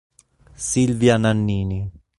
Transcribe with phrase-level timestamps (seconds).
[0.57, 1.85] Silvia Nannini